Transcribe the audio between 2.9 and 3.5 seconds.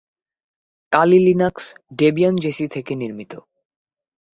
নির্মিত।